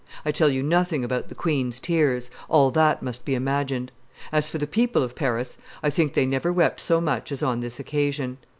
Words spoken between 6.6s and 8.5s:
so much as on this occasion."